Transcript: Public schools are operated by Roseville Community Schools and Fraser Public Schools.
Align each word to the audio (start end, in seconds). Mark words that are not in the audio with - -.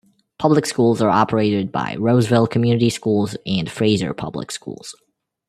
Public 0.39 0.65
schools 0.65 0.99
are 1.03 1.11
operated 1.11 1.71
by 1.71 1.95
Roseville 1.95 2.47
Community 2.47 2.89
Schools 2.89 3.37
and 3.45 3.69
Fraser 3.69 4.15
Public 4.15 4.49
Schools. 4.49 4.95